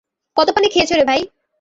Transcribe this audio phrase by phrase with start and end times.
[0.37, 1.21] কত পানি খেয়েছো রে ভাই?